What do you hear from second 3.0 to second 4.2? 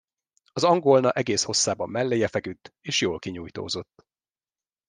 jól kinyújtózott.